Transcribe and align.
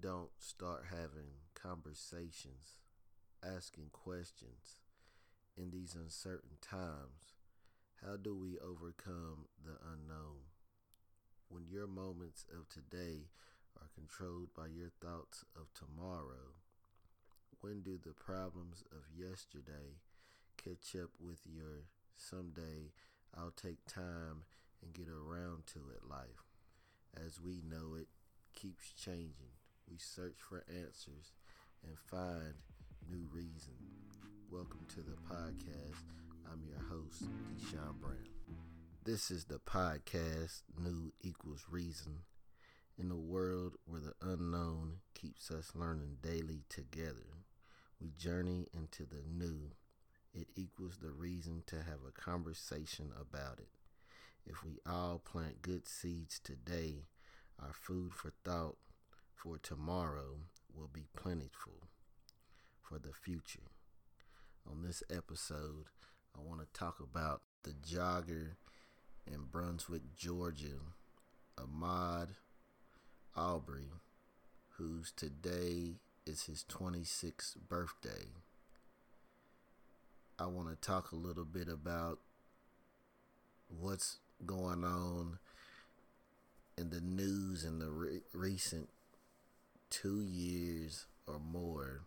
don't 0.00 0.30
start 0.38 0.84
having 0.90 1.40
conversations, 1.54 2.78
asking 3.42 3.88
questions 3.92 4.80
in 5.56 5.70
these 5.70 5.94
uncertain 5.94 6.58
times, 6.60 7.34
how 8.04 8.16
do 8.16 8.34
we 8.34 8.58
overcome 8.58 9.46
the 9.64 9.78
unknown? 9.92 10.52
When 11.48 11.64
your 11.66 11.86
moments 11.86 12.44
of 12.52 12.68
today 12.68 13.30
are 13.80 13.88
controlled 13.94 14.48
by 14.54 14.66
your 14.66 14.90
thoughts 15.00 15.44
of 15.56 15.72
tomorrow, 15.72 16.60
when 17.60 17.82
do 17.82 17.98
the 17.98 18.12
problems 18.12 18.84
of 18.92 19.16
yesterday 19.16 20.02
catch 20.62 20.94
up 21.00 21.10
with 21.18 21.40
your 21.46 21.88
someday 22.16 22.92
I'll 23.34 23.50
take 23.50 23.86
time 23.86 24.44
and 24.82 24.92
get 24.92 25.08
around 25.08 25.66
to 25.68 25.78
it 25.94 26.08
life? 26.08 26.44
As 27.16 27.40
we 27.40 27.62
know 27.66 27.94
it 27.94 28.08
keeps 28.54 28.92
changing. 28.92 29.56
We 29.90 29.98
search 29.98 30.36
for 30.38 30.64
answers 30.68 31.32
and 31.86 31.96
find 31.96 32.54
new 33.08 33.28
reason. 33.32 33.74
Welcome 34.50 34.84
to 34.88 34.96
the 34.96 35.16
podcast. 35.32 36.02
I'm 36.50 36.62
your 36.68 36.82
host, 36.88 37.28
Deshaun 37.56 38.00
Brown. 38.00 38.16
This 39.04 39.30
is 39.30 39.44
the 39.44 39.60
podcast, 39.60 40.62
New 40.76 41.12
Equals 41.22 41.66
Reason. 41.70 42.22
In 42.98 43.12
a 43.12 43.16
world 43.16 43.74
where 43.84 44.00
the 44.00 44.14
unknown 44.20 44.96
keeps 45.14 45.50
us 45.52 45.72
learning 45.74 46.16
daily 46.20 46.64
together, 46.68 47.44
we 48.00 48.10
journey 48.18 48.66
into 48.74 49.04
the 49.04 49.22
new. 49.30 49.70
It 50.34 50.48
equals 50.56 50.98
the 51.00 51.12
reason 51.12 51.62
to 51.66 51.76
have 51.76 52.00
a 52.06 52.20
conversation 52.20 53.12
about 53.20 53.60
it. 53.60 53.68
If 54.44 54.64
we 54.64 54.78
all 54.84 55.20
plant 55.24 55.62
good 55.62 55.86
seeds 55.86 56.40
today, 56.42 57.04
our 57.62 57.72
food 57.72 58.12
for 58.14 58.32
thought 58.44 58.76
for 59.36 59.58
tomorrow 59.58 60.38
will 60.74 60.90
be 60.92 61.04
plentiful 61.14 61.88
for 62.82 62.98
the 62.98 63.12
future. 63.12 63.70
On 64.68 64.82
this 64.82 65.02
episode, 65.10 65.86
I 66.36 66.40
want 66.42 66.60
to 66.60 66.78
talk 66.78 66.98
about 67.00 67.42
the 67.62 67.72
jogger 67.72 68.52
in 69.26 69.44
Brunswick, 69.50 70.02
Georgia, 70.16 70.80
Ahmaud 71.58 72.28
Arbery, 73.34 73.90
whose 74.78 75.12
today 75.12 75.96
is 76.26 76.44
his 76.44 76.64
26th 76.68 77.56
birthday. 77.68 78.26
I 80.38 80.46
want 80.46 80.68
to 80.68 80.76
talk 80.76 81.12
a 81.12 81.16
little 81.16 81.44
bit 81.44 81.68
about 81.68 82.18
what's 83.68 84.18
going 84.44 84.84
on 84.84 85.38
in 86.76 86.90
the 86.90 87.00
news 87.00 87.64
in 87.64 87.78
the 87.78 87.90
re- 87.90 88.20
recent 88.34 88.88
two 89.90 90.22
years 90.22 91.06
or 91.26 91.38
more 91.38 92.02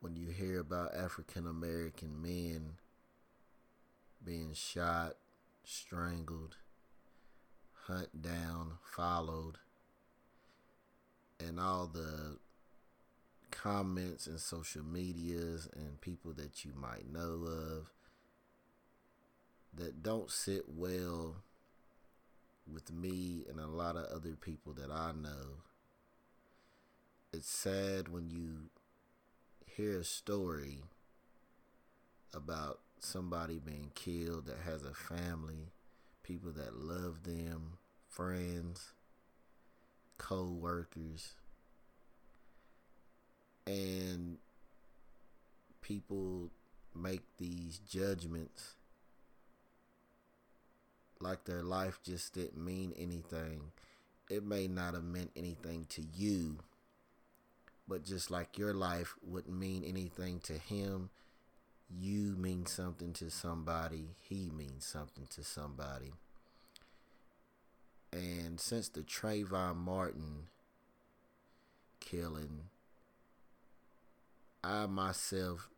when 0.00 0.16
you 0.16 0.28
hear 0.28 0.60
about 0.60 0.94
African 0.94 1.46
American 1.46 2.20
men 2.20 2.74
being 4.24 4.52
shot, 4.54 5.14
strangled, 5.64 6.56
hunt 7.86 8.22
down, 8.22 8.72
followed, 8.94 9.58
and 11.40 11.58
all 11.58 11.86
the 11.86 12.38
comments 13.50 14.26
and 14.26 14.40
social 14.40 14.82
medias 14.82 15.68
and 15.74 16.00
people 16.00 16.32
that 16.34 16.64
you 16.64 16.72
might 16.74 17.10
know 17.10 17.46
of 17.46 17.90
that 19.74 20.02
don't 20.02 20.30
sit 20.30 20.64
well 20.68 21.36
with 22.70 22.92
me 22.92 23.44
and 23.48 23.58
a 23.60 23.66
lot 23.66 23.96
of 23.96 24.04
other 24.06 24.36
people 24.40 24.72
that 24.72 24.90
I 24.90 25.12
know. 25.12 25.62
It's 27.36 27.50
sad 27.50 28.06
when 28.06 28.30
you 28.30 28.70
hear 29.66 29.98
a 29.98 30.04
story 30.04 30.84
about 32.32 32.78
somebody 33.00 33.58
being 33.58 33.90
killed 33.96 34.46
that 34.46 34.58
has 34.64 34.84
a 34.84 34.94
family, 34.94 35.72
people 36.22 36.52
that 36.52 36.76
love 36.76 37.24
them, 37.24 37.78
friends, 38.08 38.92
co 40.16 40.44
workers, 40.44 41.32
and 43.66 44.38
people 45.82 46.52
make 46.94 47.22
these 47.38 47.80
judgments 47.80 48.76
like 51.18 51.42
their 51.46 51.64
life 51.64 51.98
just 52.04 52.32
didn't 52.32 52.64
mean 52.64 52.94
anything. 52.96 53.72
It 54.30 54.44
may 54.44 54.68
not 54.68 54.94
have 54.94 55.02
meant 55.02 55.32
anything 55.34 55.86
to 55.90 56.02
you, 56.16 56.58
but 57.86 58.04
just 58.04 58.30
like 58.30 58.58
your 58.58 58.72
life 58.72 59.14
wouldn't 59.22 59.58
mean 59.58 59.84
anything 59.84 60.40
to 60.40 60.54
him, 60.54 61.10
you 61.90 62.34
mean 62.36 62.66
something 62.66 63.12
to 63.14 63.30
somebody, 63.30 64.16
he 64.20 64.50
means 64.50 64.86
something 64.86 65.26
to 65.30 65.44
somebody. 65.44 66.12
And 68.12 68.60
since 68.60 68.88
the 68.88 69.02
Trayvon 69.02 69.76
Martin 69.76 70.46
killing, 72.00 72.64
I 74.62 74.86
myself 74.86 75.68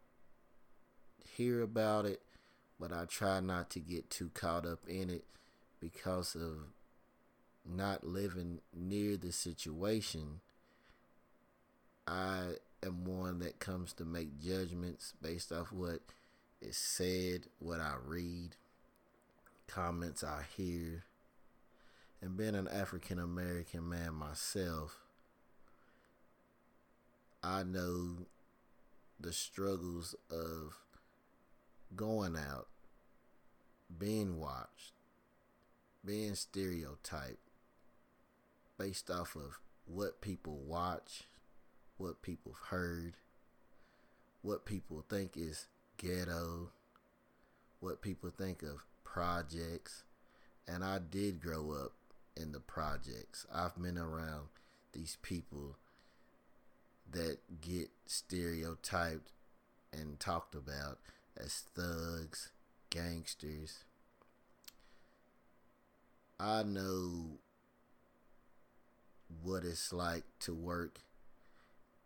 hear 1.25 1.63
about 1.63 2.05
it 2.07 2.23
but 2.79 2.93
I 2.93 3.05
try 3.07 3.41
not 3.41 3.71
to 3.71 3.81
get 3.81 4.11
too 4.11 4.31
caught 4.35 4.67
up 4.67 4.87
in 4.87 5.11
it 5.11 5.25
because 5.81 6.35
of 6.35 6.73
not 7.65 8.07
living 8.07 8.61
near 8.75 9.17
the 9.17 9.33
situation. 9.33 10.41
I 12.07 12.55
am 12.85 13.05
one 13.05 13.41
that 13.41 13.59
comes 13.59 13.93
to 13.95 14.05
make 14.05 14.41
judgments 14.41 15.15
based 15.21 15.53
off 15.53 15.73
what 15.73 16.01
is 16.61 16.77
said, 16.77 17.47
what 17.59 17.81
I 17.81 17.95
read, 18.05 18.57
comments 19.67 20.23
I 20.23 20.43
hear. 20.57 21.05
And 22.23 22.37
being 22.37 22.55
an 22.55 22.69
African 22.69 23.19
American 23.19 23.89
man 23.89 24.15
myself, 24.15 24.99
I 27.43 27.63
know 27.63 28.27
the 29.19 29.33
struggles 29.33 30.15
of 30.31 30.77
going 31.95 32.37
out, 32.37 32.69
being 33.99 34.39
watched, 34.39 34.93
being 36.05 36.35
stereotyped 36.35 37.39
based 38.79 39.11
off 39.11 39.37
of 39.37 39.59
what 39.87 40.21
people 40.21 40.59
watch, 40.59 41.25
what 41.99 42.23
people 42.23 42.53
have 42.53 42.69
heard, 42.69 43.15
what 44.43 44.65
people 44.65 45.05
think 45.09 45.37
is 45.37 45.67
ghetto, 45.97 46.71
what 47.81 48.03
people 48.03 48.31
think 48.31 48.63
of 48.63 48.85
projects. 49.05 50.05
And 50.69 50.85
I 50.85 50.99
did 50.99 51.41
grow 51.41 51.73
up 51.73 51.93
in 52.37 52.53
the 52.53 52.61
projects. 52.61 53.47
I've 53.53 53.81
been 53.81 53.99
around 53.99 54.49
these 54.93 55.17
people 55.23 55.77
that 57.11 57.39
get 57.61 57.89
stereotyped 58.07 59.31
and 59.93 60.19
talked 60.19 60.55
about 60.55 60.99
as 61.37 61.65
thugs, 61.75 62.51
gangsters. 62.91 63.85
I 66.39 66.63
know 66.63 67.39
what 69.43 69.65
it's 69.65 69.93
like 69.93 70.25
to 70.41 70.53
work 70.53 71.01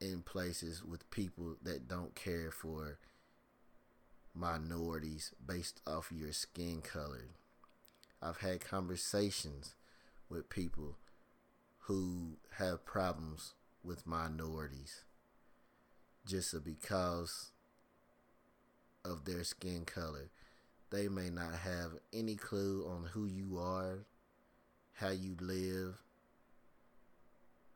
in 0.01 0.23
places 0.23 0.83
with 0.85 1.11
people 1.11 1.57
that 1.63 1.89
don't 1.89 2.15
care 2.15 2.51
for 2.51 2.99
minorities 4.35 5.33
based 5.45 5.81
off 5.87 6.13
your 6.13 6.33
skin 6.33 6.81
color. 6.81 7.29
I've 8.23 8.39
had 8.39 8.61
conversations 8.61 9.75
with 10.29 10.49
people 10.49 10.97
who 11.81 12.37
have 12.59 12.85
problems 12.85 13.55
with 13.83 14.07
minorities 14.07 15.05
just 16.27 16.55
because 16.65 17.51
of 19.05 19.25
their 19.25 19.45
skin 19.45 19.85
color. 19.85 20.31
They 20.91 21.09
may 21.09 21.31
not 21.31 21.55
have 21.55 21.93
any 22.13 22.37
clue 22.37 22.87
on 22.89 23.07
who 23.13 23.27
you 23.27 23.59
are, 23.59 24.01
how 24.95 25.11
you 25.11 25.37
live, 25.41 25.97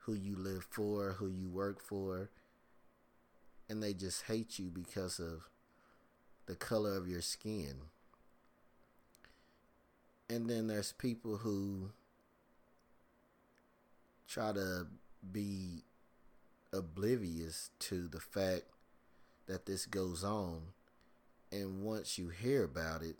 who 0.04 0.14
you 0.14 0.36
live 0.36 0.66
for, 0.70 1.12
who 1.12 1.28
you 1.28 1.48
work 1.48 1.80
for, 1.80 2.30
and 3.68 3.82
they 3.82 3.92
just 3.92 4.24
hate 4.24 4.58
you 4.58 4.66
because 4.66 5.18
of 5.18 5.48
the 6.46 6.54
color 6.54 6.96
of 6.96 7.08
your 7.08 7.22
skin. 7.22 7.74
And 10.28 10.48
then 10.48 10.66
there's 10.66 10.92
people 10.92 11.38
who 11.38 11.90
try 14.28 14.52
to 14.52 14.86
be 15.32 15.84
oblivious 16.72 17.70
to 17.78 18.08
the 18.08 18.20
fact 18.20 18.64
that 19.46 19.66
this 19.66 19.86
goes 19.86 20.24
on 20.24 20.62
and 21.54 21.82
once 21.84 22.18
you 22.18 22.30
hear 22.30 22.64
about 22.64 23.02
it, 23.02 23.14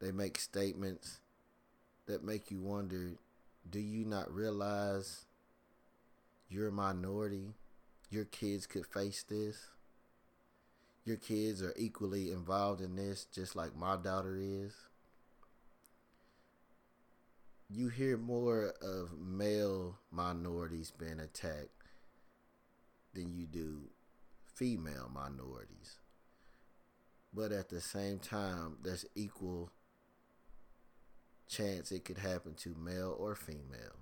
they 0.00 0.12
make 0.12 0.38
statements 0.38 1.20
that 2.06 2.22
make 2.22 2.50
you 2.50 2.60
wonder 2.60 3.12
do 3.70 3.80
you 3.80 4.04
not 4.04 4.32
realize 4.32 5.26
you're 6.48 6.68
a 6.68 6.72
minority, 6.72 7.54
your 8.10 8.24
kids 8.24 8.66
could 8.66 8.86
face 8.86 9.22
this. 9.22 9.68
Your 11.04 11.16
kids 11.16 11.62
are 11.62 11.74
equally 11.76 12.30
involved 12.30 12.80
in 12.80 12.96
this, 12.96 13.26
just 13.32 13.56
like 13.56 13.76
my 13.76 13.96
daughter 13.96 14.36
is. 14.38 14.72
You 17.70 17.88
hear 17.88 18.16
more 18.16 18.74
of 18.80 19.18
male 19.18 19.98
minorities 20.10 20.90
being 20.90 21.20
attacked 21.20 21.68
than 23.14 23.32
you 23.34 23.46
do 23.46 23.90
female 24.54 25.10
minorities. 25.12 25.98
But 27.32 27.52
at 27.52 27.68
the 27.68 27.80
same 27.80 28.18
time, 28.18 28.78
there's 28.82 29.04
equal 29.14 29.70
chance 31.48 31.90
it 31.90 32.04
could 32.04 32.18
happen 32.18 32.54
to 32.54 32.74
male 32.78 33.16
or 33.18 33.34
female. 33.34 33.96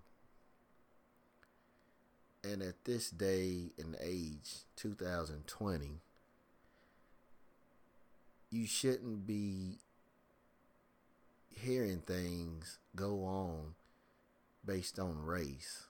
And 2.45 2.63
at 2.63 2.85
this 2.85 3.11
day 3.11 3.71
and 3.79 3.97
age, 4.01 4.65
2020, 4.77 6.01
you 8.51 8.67
shouldn't 8.67 9.27
be 9.27 9.79
hearing 11.51 12.01
things 12.01 12.79
go 12.95 13.25
on 13.25 13.75
based 14.65 14.99
on 14.99 15.25
race. 15.25 15.85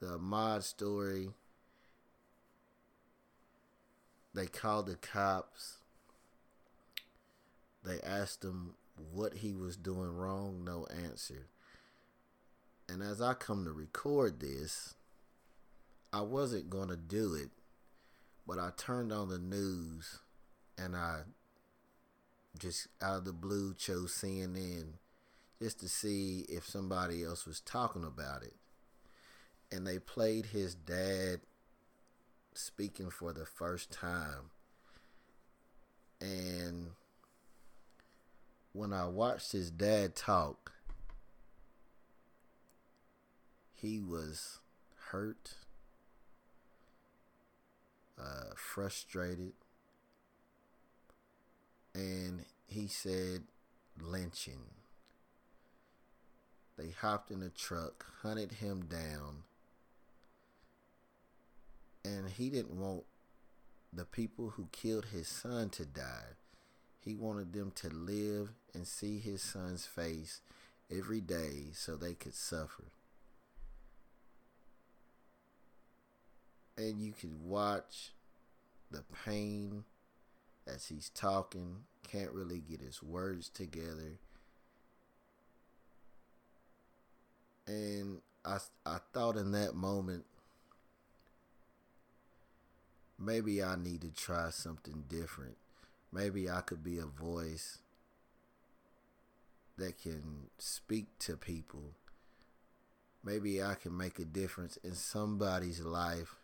The 0.00 0.18
Ahmaud 0.18 0.62
story, 0.62 1.30
they 4.34 4.46
called 4.46 4.86
the 4.86 4.96
cops. 4.96 5.78
They 7.84 8.00
asked 8.00 8.44
him 8.44 8.74
what 8.96 9.34
he 9.34 9.54
was 9.54 9.76
doing 9.76 10.14
wrong, 10.14 10.64
no 10.64 10.86
answer. 11.04 11.48
And 12.88 13.02
as 13.02 13.20
I 13.22 13.34
come 13.34 13.64
to 13.64 13.72
record 13.72 14.40
this, 14.40 14.94
I 16.12 16.20
wasn't 16.20 16.70
going 16.70 16.88
to 16.88 16.96
do 16.96 17.34
it, 17.34 17.50
but 18.46 18.58
I 18.58 18.70
turned 18.76 19.12
on 19.12 19.28
the 19.28 19.38
news 19.38 20.18
and 20.76 20.94
I 20.94 21.20
just 22.58 22.88
out 23.00 23.18
of 23.18 23.24
the 23.24 23.32
blue 23.32 23.74
chose 23.74 24.12
CNN 24.12 24.94
just 25.60 25.80
to 25.80 25.88
see 25.88 26.44
if 26.48 26.66
somebody 26.66 27.24
else 27.24 27.46
was 27.46 27.60
talking 27.60 28.04
about 28.04 28.42
it. 28.42 28.54
And 29.70 29.86
they 29.86 29.98
played 29.98 30.46
his 30.46 30.74
dad 30.74 31.40
speaking 32.52 33.10
for 33.10 33.32
the 33.32 33.46
first 33.46 33.90
time. 33.90 34.50
And 36.20 36.90
when 38.72 38.92
I 38.92 39.06
watched 39.06 39.52
his 39.52 39.70
dad 39.70 40.16
talk, 40.16 40.72
he 43.74 44.00
was 44.00 44.60
hurt, 45.10 45.54
uh, 48.18 48.54
frustrated, 48.56 49.52
and 51.94 52.44
he 52.66 52.86
said 52.86 53.42
lynching. 54.00 54.64
They 56.78 56.90
hopped 56.90 57.30
in 57.30 57.42
a 57.42 57.50
truck, 57.50 58.06
hunted 58.22 58.52
him 58.52 58.86
down, 58.86 59.44
and 62.04 62.30
he 62.30 62.48
didn't 62.48 62.80
want 62.80 63.04
the 63.92 64.04
people 64.06 64.50
who 64.56 64.68
killed 64.72 65.06
his 65.06 65.28
son 65.28 65.68
to 65.70 65.84
die. 65.84 66.36
He 67.04 67.16
wanted 67.16 67.52
them 67.52 67.72
to 67.76 67.88
live 67.88 68.50
and 68.72 68.86
see 68.86 69.18
his 69.18 69.42
son's 69.42 69.86
face 69.86 70.40
every 70.90 71.20
day 71.20 71.70
so 71.72 71.96
they 71.96 72.14
could 72.14 72.34
suffer. 72.34 72.84
And 76.76 77.00
you 77.00 77.12
could 77.12 77.42
watch 77.42 78.12
the 78.90 79.02
pain 79.24 79.84
as 80.66 80.86
he's 80.86 81.08
talking, 81.10 81.78
can't 82.08 82.30
really 82.30 82.60
get 82.60 82.80
his 82.80 83.02
words 83.02 83.48
together. 83.48 84.18
And 87.66 88.20
I, 88.44 88.58
I 88.86 88.98
thought 89.12 89.36
in 89.36 89.52
that 89.52 89.74
moment, 89.74 90.24
maybe 93.18 93.62
I 93.62 93.76
need 93.76 94.02
to 94.02 94.10
try 94.10 94.50
something 94.50 95.04
different. 95.08 95.56
Maybe 96.12 96.50
I 96.50 96.60
could 96.60 96.84
be 96.84 96.98
a 96.98 97.06
voice 97.06 97.78
that 99.78 99.98
can 99.98 100.50
speak 100.58 101.06
to 101.20 101.36
people. 101.36 101.94
Maybe 103.24 103.62
I 103.62 103.74
can 103.74 103.96
make 103.96 104.18
a 104.18 104.24
difference 104.24 104.76
in 104.84 104.94
somebody's 104.94 105.80
life 105.80 106.36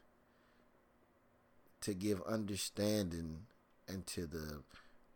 to 1.83 1.95
give 1.95 2.23
understanding 2.23 3.41
into 3.89 4.27
the 4.27 4.63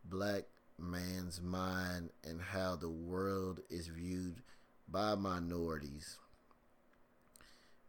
black 0.05 0.45
man's 0.79 1.41
mind 1.41 2.11
and 2.25 2.41
how 2.41 2.77
the 2.77 2.89
world 2.89 3.61
is 3.71 3.87
viewed 3.87 4.43
by 4.89 5.15
minorities 5.15 6.19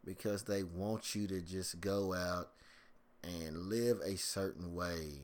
because 0.04 0.44
they 0.44 0.62
want 0.62 1.14
you 1.14 1.26
to 1.26 1.40
just 1.40 1.80
go 1.80 2.14
out 2.14 2.50
and 3.22 3.68
live 3.68 4.00
a 4.04 4.16
certain 4.16 4.74
way, 4.74 5.22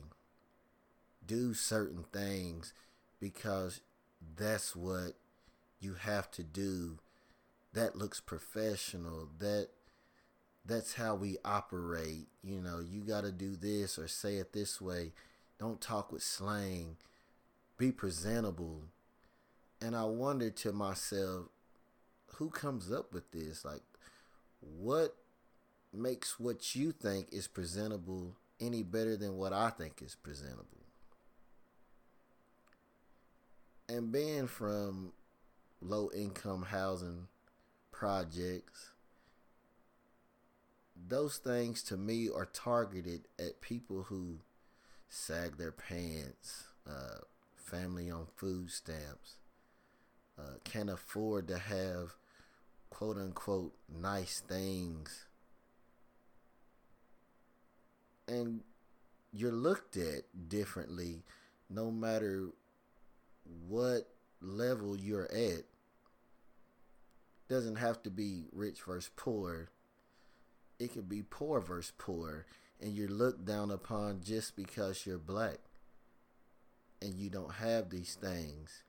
do 1.31 1.53
certain 1.53 2.03
things 2.11 2.73
because 3.21 3.79
that's 4.35 4.75
what 4.75 5.13
you 5.79 5.93
have 5.93 6.29
to 6.31 6.43
do. 6.43 6.99
That 7.71 7.95
looks 7.95 8.19
professional. 8.19 9.29
That 9.39 9.69
that's 10.65 10.95
how 10.95 11.15
we 11.15 11.37
operate. 11.45 12.27
You 12.43 12.59
know, 12.59 12.81
you 12.81 12.99
got 13.01 13.21
to 13.21 13.31
do 13.31 13.55
this 13.55 13.97
or 13.97 14.09
say 14.09 14.35
it 14.35 14.51
this 14.51 14.81
way. 14.81 15.13
Don't 15.57 15.79
talk 15.79 16.11
with 16.11 16.21
slang. 16.21 16.97
Be 17.77 17.93
presentable. 17.93 18.81
And 19.81 19.95
I 19.95 20.03
wondered 20.03 20.57
to 20.57 20.73
myself, 20.73 21.45
who 22.35 22.49
comes 22.49 22.91
up 22.91 23.13
with 23.13 23.31
this? 23.31 23.63
Like, 23.63 23.83
what 24.59 25.15
makes 25.93 26.41
what 26.41 26.75
you 26.75 26.91
think 26.91 27.27
is 27.31 27.47
presentable 27.47 28.35
any 28.59 28.83
better 28.83 29.15
than 29.15 29.37
what 29.37 29.53
I 29.53 29.69
think 29.69 30.01
is 30.01 30.15
presentable? 30.15 30.80
And 33.91 34.09
being 34.09 34.47
from 34.47 35.11
low 35.81 36.09
income 36.15 36.63
housing 36.63 37.27
projects, 37.91 38.91
those 41.09 41.35
things 41.35 41.83
to 41.83 41.97
me 41.97 42.29
are 42.33 42.45
targeted 42.45 43.27
at 43.37 43.59
people 43.59 44.03
who 44.03 44.37
sag 45.09 45.57
their 45.57 45.73
pants, 45.73 46.67
uh, 46.89 47.19
family 47.57 48.09
on 48.09 48.27
food 48.37 48.71
stamps, 48.71 49.35
uh, 50.39 50.55
can't 50.63 50.89
afford 50.89 51.49
to 51.49 51.57
have 51.57 52.13
quote 52.89 53.17
unquote 53.17 53.73
nice 53.93 54.39
things. 54.39 55.25
And 58.25 58.61
you're 59.33 59.51
looked 59.51 59.97
at 59.97 60.23
differently 60.47 61.23
no 61.69 61.91
matter 61.91 62.51
what 63.67 64.07
level 64.41 64.97
you're 64.97 65.31
at. 65.31 65.63
Doesn't 67.49 67.75
have 67.75 68.01
to 68.03 68.09
be 68.09 68.45
rich 68.53 68.81
versus 68.83 69.09
poor 69.15 69.69
it 70.81 70.93
could 70.93 71.07
be 71.07 71.21
poor 71.21 71.61
versus 71.61 71.93
poor, 71.99 72.47
and 72.81 72.95
you're 72.95 73.07
looked 73.07 73.45
down 73.45 73.69
upon 73.69 74.21
just 74.23 74.55
because 74.55 75.05
you're 75.05 75.19
black 75.19 75.59
and 76.99 77.13
you 77.13 77.29
don't 77.29 77.53
have 77.53 77.91
these 77.91 78.17
things. 78.19 78.81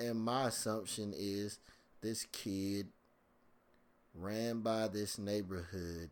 And 0.00 0.20
my 0.20 0.48
assumption 0.48 1.14
is 1.16 1.60
this 2.00 2.26
kid 2.32 2.88
ran 4.12 4.62
by 4.62 4.88
this 4.88 5.18
neighborhood 5.18 6.10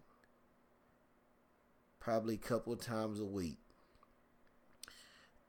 probably 1.99 2.35
a 2.35 2.39
couple 2.39 2.77
times 2.77 3.19
a 3.19 3.25
week. 3.25 3.59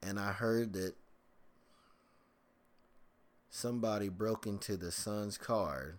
And 0.02 0.20
I 0.20 0.32
heard 0.32 0.74
that 0.74 0.96
somebody 3.50 4.10
broke 4.10 4.46
into 4.46 4.78
the 4.78 4.92
son's 4.92 5.38
car 5.38 5.96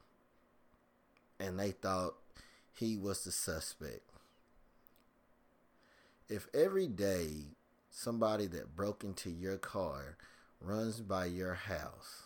and 1.39 1.59
they 1.59 1.73
thought 1.73 2.15
he 2.73 2.97
was 2.97 3.25
the 3.25 3.33
suspect. 3.33 4.03
If 6.29 6.49
every 6.55 6.87
day 6.87 7.57
somebody 7.91 8.47
that 8.47 8.77
broke 8.77 9.03
into 9.03 9.31
your 9.31 9.57
car 9.57 10.17
runs 10.61 11.01
by 11.01 11.27
your 11.27 11.55
house, 11.55 12.23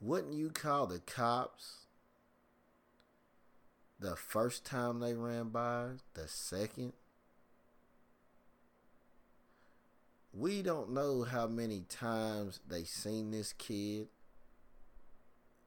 wouldn't 0.00 0.34
you 0.34 0.50
call 0.50 0.86
the 0.86 1.00
cops 1.00 1.86
the 4.00 4.16
first 4.16 4.64
time 4.64 5.00
they 5.00 5.14
ran 5.14 5.50
by, 5.50 5.88
the 6.14 6.28
second? 6.28 6.92
We 10.36 10.62
don't 10.62 10.90
know 10.90 11.22
how 11.22 11.46
many 11.46 11.82
times 11.88 12.58
they 12.68 12.82
seen 12.82 13.30
this 13.30 13.52
kid. 13.52 14.08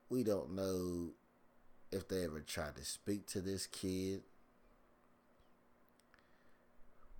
We 0.10 0.24
don't 0.24 0.56
know 0.56 1.12
if 1.90 2.10
they 2.10 2.26
ever 2.26 2.42
tried 2.42 2.76
to 2.76 2.84
speak 2.84 3.28
to 3.28 3.40
this 3.40 3.66
kid. 3.66 4.24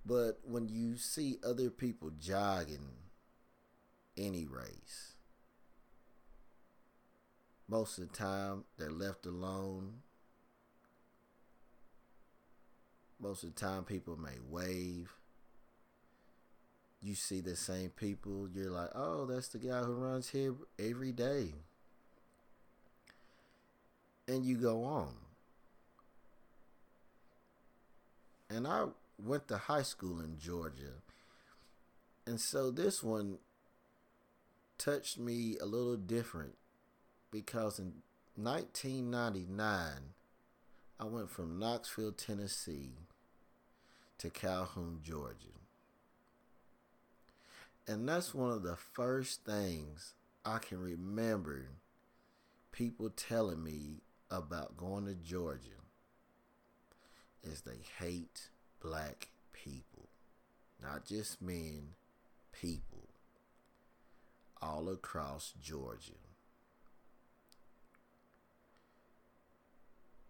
But 0.04 0.40
when 0.44 0.68
you 0.68 0.96
see 0.96 1.38
other 1.42 1.70
people 1.70 2.10
jogging 2.20 2.86
any 4.18 4.44
race, 4.44 5.14
most 7.66 7.98
of 7.98 8.10
the 8.10 8.14
time 8.14 8.64
they're 8.76 8.90
left 8.90 9.24
alone. 9.24 10.00
Most 13.18 13.42
of 13.42 13.54
the 13.54 13.60
time 13.60 13.84
people 13.84 14.18
may 14.18 14.38
wave. 14.46 15.12
You 17.00 17.14
see 17.14 17.40
the 17.40 17.56
same 17.56 17.90
people, 17.90 18.48
you're 18.52 18.70
like, 18.70 18.90
oh, 18.94 19.26
that's 19.26 19.48
the 19.48 19.58
guy 19.58 19.80
who 19.80 19.92
runs 19.92 20.30
here 20.30 20.54
every 20.78 21.12
day 21.12 21.52
and 24.28 24.44
you 24.44 24.56
go 24.56 24.84
on. 24.84 25.14
And 28.50 28.66
I 28.66 28.86
went 29.18 29.48
to 29.48 29.56
high 29.56 29.82
school 29.82 30.20
in 30.20 30.38
Georgia. 30.38 31.02
And 32.26 32.40
so 32.40 32.70
this 32.70 33.02
one 33.02 33.38
touched 34.76 35.18
me 35.18 35.56
a 35.60 35.66
little 35.66 35.96
different 35.96 36.56
because 37.30 37.78
in 37.78 37.94
1999, 38.36 39.70
I 41.00 41.04
went 41.04 41.30
from 41.30 41.58
Knoxville, 41.58 42.12
Tennessee 42.12 42.92
to 44.18 44.30
Calhoun, 44.30 45.00
Georgia. 45.02 45.58
And 47.88 48.06
that's 48.06 48.34
one 48.34 48.50
of 48.50 48.62
the 48.62 48.76
first 48.76 49.46
things 49.46 50.12
I 50.44 50.58
can 50.58 50.78
remember 50.78 51.70
people 52.70 53.08
telling 53.08 53.64
me 53.64 54.02
about 54.30 54.76
going 54.76 55.06
to 55.06 55.14
Georgia 55.14 55.70
is 57.42 57.62
they 57.62 57.80
hate 57.98 58.50
black 58.82 59.28
people. 59.54 60.10
Not 60.82 61.06
just 61.06 61.40
men, 61.40 61.94
people. 62.52 63.08
All 64.60 64.90
across 64.90 65.54
Georgia. 65.58 66.12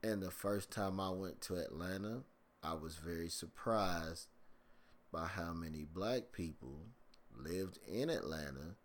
And 0.01 0.23
the 0.23 0.31
first 0.31 0.71
time 0.71 1.01
I 1.01 1.11
went 1.11 1.41
to 1.43 1.57
Atlanta, 1.57 2.23
I 2.63 2.75
was 2.75 2.95
very 2.95 3.29
surprised 3.29 4.29
by 5.11 5.27
how 5.27 5.53
many 5.53 5.85
black 5.93 6.31
people 6.31 6.83
lived 7.39 7.79
in 7.87 8.11
Atlanta 8.11 8.77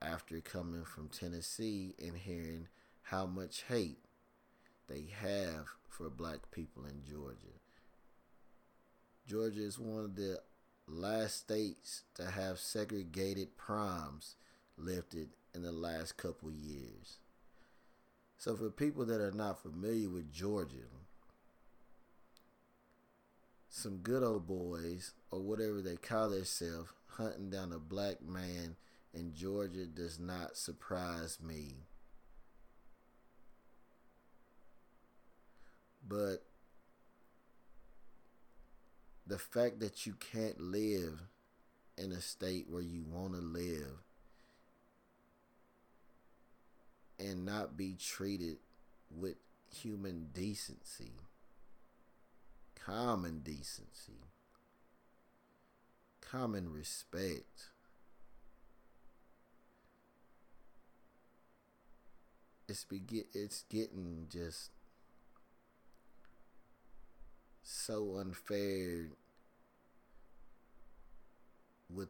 after 0.00 0.40
coming 0.40 0.84
from 0.84 1.08
Tennessee 1.08 1.94
and 1.98 2.16
hearing 2.16 2.68
how 3.02 3.26
much 3.26 3.64
hate 3.68 3.98
they 4.88 5.06
have 5.20 5.66
for 5.88 6.08
black 6.08 6.50
people 6.50 6.84
in 6.84 7.02
Georgia. 7.08 7.58
Georgia 9.26 9.62
is 9.62 9.78
one 9.78 10.04
of 10.04 10.16
the 10.16 10.38
last 10.86 11.36
states 11.36 12.02
to 12.14 12.30
have 12.30 12.58
segregated 12.58 13.56
primes 13.56 14.36
lifted 14.76 15.28
in 15.54 15.62
the 15.62 15.72
last 15.72 16.16
couple 16.16 16.50
years. 16.50 17.18
So 18.38 18.54
for 18.56 18.70
people 18.70 19.04
that 19.06 19.20
are 19.20 19.32
not 19.32 19.62
familiar 19.62 20.08
with 20.08 20.32
Georgia, 20.32 20.88
some 23.68 23.98
good 23.98 24.22
old 24.22 24.46
boys 24.46 25.12
or 25.30 25.40
whatever 25.40 25.82
they 25.82 25.96
call 25.96 26.30
themselves 26.30 26.90
hunting 27.18 27.50
down 27.50 27.72
a 27.72 27.78
black 27.78 28.22
man 28.22 28.76
in 29.12 29.34
Georgia 29.34 29.84
does 29.84 30.20
not 30.20 30.56
surprise 30.56 31.38
me. 31.42 31.74
But 36.06 36.44
the 39.26 39.38
fact 39.38 39.80
that 39.80 40.06
you 40.06 40.14
can't 40.14 40.60
live 40.60 41.20
in 41.98 42.12
a 42.12 42.20
state 42.20 42.66
where 42.70 42.82
you 42.82 43.04
want 43.06 43.34
to 43.34 43.40
live 43.40 43.98
and 47.18 47.44
not 47.44 47.76
be 47.76 47.96
treated 47.98 48.58
with 49.10 49.34
human 49.74 50.28
decency, 50.32 51.12
common 52.74 53.40
decency, 53.40 54.22
common 56.30 56.72
respect. 56.72 57.70
It's 62.68 62.84
be 62.84 63.00
it's 63.32 63.64
getting 63.70 64.26
just 64.30 64.70
so 67.62 68.16
unfair 68.18 69.08
with 71.94 72.08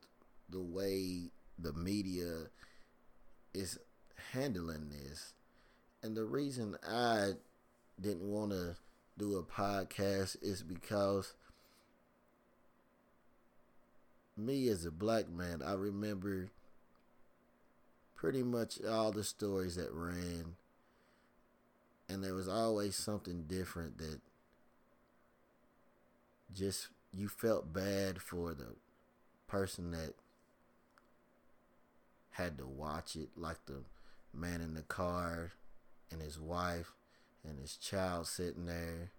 the 0.50 0.60
way 0.60 1.30
the 1.58 1.72
media 1.72 2.48
is 3.54 3.78
handling 4.32 4.90
this. 4.90 5.32
And 6.02 6.16
the 6.16 6.24
reason 6.24 6.76
I 6.88 7.32
didn't 8.00 8.30
want 8.30 8.52
to 8.52 8.76
do 9.18 9.36
a 9.36 9.42
podcast 9.42 10.36
is 10.42 10.62
because 10.62 11.34
me 14.38 14.68
as 14.68 14.84
a 14.84 14.90
black 14.90 15.28
man, 15.28 15.62
I 15.64 15.72
remember 15.72 16.50
pretty 18.14 18.42
much 18.42 18.82
all 18.84 19.12
the 19.12 19.24
stories 19.24 19.76
that 19.76 19.92
ran. 19.92 20.56
And 22.08 22.24
there 22.24 22.34
was 22.34 22.48
always 22.48 22.96
something 22.96 23.44
different 23.46 23.98
that 23.98 24.20
just 26.54 26.88
you 27.12 27.28
felt 27.28 27.72
bad 27.72 28.20
for 28.22 28.54
the 28.54 28.76
person 29.46 29.90
that 29.90 30.14
had 32.30 32.56
to 32.58 32.66
watch 32.66 33.16
it, 33.16 33.30
like 33.36 33.66
the 33.66 33.82
man 34.32 34.60
in 34.60 34.74
the 34.74 34.82
car 34.82 35.52
and 36.10 36.22
his 36.22 36.38
wife 36.38 36.92
and 37.46 37.58
his 37.58 37.76
child 37.76 38.26
sitting 38.26 38.66
there. 38.66 39.10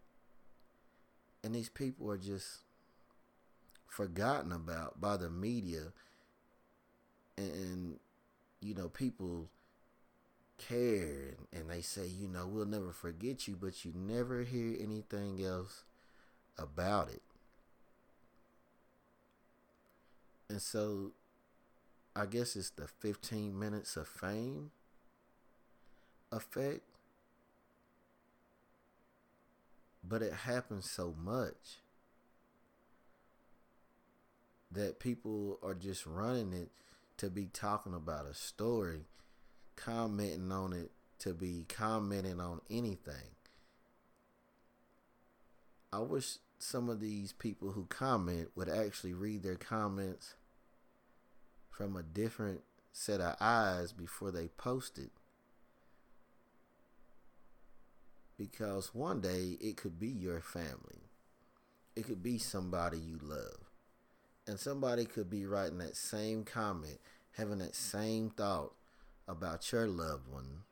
And 1.43 1.53
these 1.53 1.69
people 1.69 2.11
are 2.11 2.17
just 2.17 2.59
forgotten 3.89 4.51
about 4.51 5.01
by 5.01 5.17
the 5.17 5.29
media. 5.29 5.93
And, 7.38 8.00
you 8.62 8.75
know, 8.75 8.89
people 8.89 9.50
care 10.58 11.36
and 11.53 11.69
they 11.69 11.81
say, 11.81 12.08
you 12.08 12.27
know, 12.27 12.46
we'll 12.48 12.65
never 12.65 12.91
forget 12.91 13.48
you, 13.48 13.58
but 13.60 13.86
you 13.86 13.93
never 13.96 14.43
hear 14.43 14.75
anything 14.79 15.43
else 15.43 15.84
about 16.58 17.10
it. 17.10 17.22
And 20.50 20.62
so 20.62 21.12
I 22.15 22.25
guess 22.25 22.55
it's 22.55 22.69
the 22.69 22.88
15 22.88 23.58
minutes 23.58 23.96
of 23.98 24.08
fame 24.08 24.72
effect. 26.31 26.84
But 30.03 30.22
it 30.22 30.34
happens 30.34 30.89
so 30.89 31.13
much 31.17 31.79
that 34.71 34.99
people 34.99 35.59
are 35.63 35.73
just 35.73 36.05
running 36.05 36.53
it 36.53 36.69
to 37.17 37.29
be 37.29 37.47
talking 37.47 37.93
about 37.93 38.25
a 38.25 38.33
story, 38.33 39.05
commenting 39.75 40.51
on 40.51 40.73
it 40.73 40.91
to 41.19 41.33
be 41.33 41.65
commenting 41.67 42.39
on 42.39 42.61
anything. 42.69 43.35
I 45.91 45.99
wish 45.99 46.38
some 46.59 46.89
of 46.89 46.99
these 46.99 47.33
people 47.33 47.71
who 47.71 47.85
comment 47.85 48.49
would 48.55 48.69
actually 48.69 49.13
read 49.13 49.43
their 49.43 49.55
comments 49.55 50.35
from 51.69 51.95
a 51.95 52.03
different 52.03 52.61
set 52.91 53.21
of 53.21 53.35
eyes 53.39 53.91
before 53.91 54.31
they 54.31 54.49
post 54.49 54.97
it. 54.97 55.11
Because 58.38 58.93
one 58.93 59.19
day 59.19 59.57
it 59.59 59.77
could 59.77 59.99
be 59.99 60.07
your 60.07 60.41
family. 60.41 61.09
It 61.95 62.05
could 62.05 62.21
be 62.21 62.38
somebody 62.38 62.97
you 62.97 63.19
love. 63.21 63.68
And 64.49 64.59
somebody 64.59 65.05
could 65.05 65.29
be 65.29 65.45
writing 65.45 65.77
that 65.77 65.95
same 65.95 66.43
comment, 66.43 66.99
having 67.33 67.59
that 67.59 67.75
same 67.75 68.31
thought 68.31 68.73
about 69.27 69.71
your 69.71 69.85
loved 69.85 70.27
one 70.27 70.63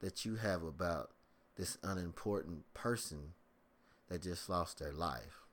that 0.00 0.26
you 0.26 0.36
have 0.36 0.62
about 0.62 1.12
this 1.56 1.78
unimportant 1.82 2.64
person 2.74 3.32
that 4.10 4.20
just 4.20 4.50
lost 4.50 4.80
their 4.80 4.92
life. 4.92 5.46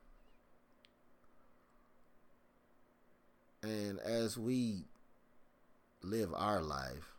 And 3.61 3.97
as 3.99 4.37
we 4.37 4.83
live 6.01 6.33
our 6.35 6.61
life, 6.61 7.15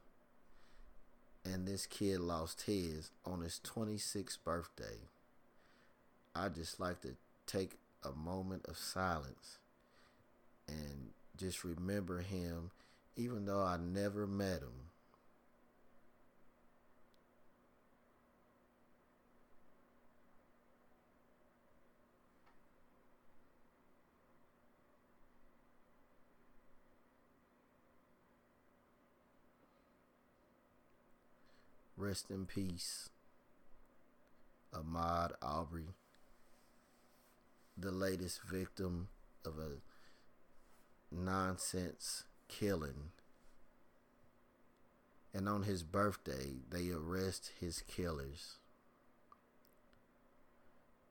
and 1.42 1.66
this 1.66 1.86
kid 1.86 2.20
lost 2.20 2.64
his 2.66 3.12
on 3.24 3.40
his 3.40 3.62
26th 3.64 4.36
birthday, 4.44 5.08
I 6.34 6.50
just 6.50 6.78
like 6.78 7.00
to 7.00 7.16
take 7.46 7.78
a 8.04 8.12
moment 8.12 8.66
of 8.66 8.76
silence 8.76 9.58
and 10.68 11.10
just 11.36 11.64
remember 11.64 12.20
him, 12.20 12.70
even 13.16 13.46
though 13.46 13.62
I 13.62 13.76
never 13.76 14.26
met 14.26 14.60
him. 14.60 14.90
Rest 31.96 32.30
in 32.30 32.44
peace, 32.44 33.08
Ahmaud 34.74 35.32
Arbery 35.40 35.94
the 37.76 37.90
latest 37.90 38.42
victim 38.42 39.08
of 39.44 39.58
a 39.58 39.80
nonsense 41.14 42.24
killing. 42.48 43.10
And 45.32 45.48
on 45.48 45.64
his 45.64 45.82
birthday, 45.82 46.58
they 46.70 46.90
arrest 46.90 47.52
his 47.58 47.82
killers. 47.82 48.58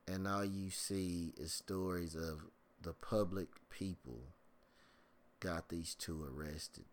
And 0.07 0.27
all 0.27 0.45
you 0.45 0.69
see 0.69 1.33
is 1.37 1.53
stories 1.53 2.15
of 2.15 2.45
the 2.81 2.93
public 2.93 3.47
people 3.69 4.19
got 5.39 5.69
these 5.69 5.95
two 5.95 6.25
arrested. 6.25 6.85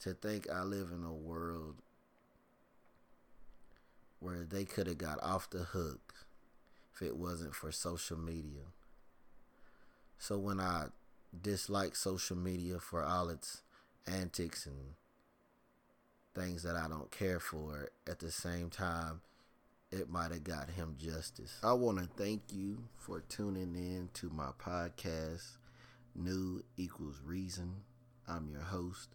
To 0.00 0.12
think 0.12 0.50
I 0.50 0.62
live 0.62 0.90
in 0.90 1.04
a 1.04 1.12
world 1.12 1.76
where 4.20 4.44
they 4.44 4.64
could 4.64 4.86
have 4.86 4.98
got 4.98 5.22
off 5.22 5.48
the 5.50 5.64
hook 5.64 6.26
if 6.94 7.02
it 7.02 7.16
wasn't 7.16 7.54
for 7.54 7.72
social 7.72 8.18
media. 8.18 8.62
So 10.18 10.38
when 10.38 10.60
I 10.60 10.86
dislike 11.40 11.96
social 11.96 12.36
media 12.36 12.78
for 12.78 13.02
all 13.02 13.28
its 13.28 13.62
antics 14.06 14.66
and 14.66 14.94
things 16.34 16.62
that 16.62 16.76
I 16.76 16.88
don't 16.88 17.10
care 17.10 17.40
for, 17.40 17.88
at 18.08 18.18
the 18.18 18.30
same 18.30 18.70
time, 18.70 19.20
it 19.90 20.08
might 20.08 20.30
have 20.30 20.44
got 20.44 20.70
him 20.70 20.96
justice. 20.98 21.58
I 21.62 21.74
want 21.74 21.98
to 21.98 22.08
thank 22.22 22.42
you 22.50 22.84
for 22.96 23.20
tuning 23.20 23.74
in 23.74 24.08
to 24.14 24.30
my 24.30 24.50
podcast, 24.58 25.56
New 26.14 26.62
Equals 26.76 27.20
Reason. 27.24 27.74
I'm 28.26 28.48
your 28.48 28.62
host, 28.62 29.10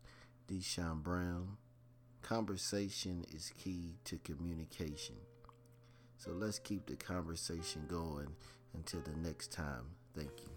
Deshaun 0.47 1.01
Brown. 1.01 1.57
Conversation 2.21 3.25
is 3.33 3.51
key 3.57 3.95
to 4.05 4.17
communication. 4.17 5.15
So 6.17 6.31
let's 6.31 6.59
keep 6.59 6.85
the 6.87 6.95
conversation 6.95 7.85
going 7.87 8.27
until 8.73 9.01
the 9.01 9.15
next 9.17 9.51
time. 9.51 9.85
Thank 10.15 10.31
you. 10.41 10.56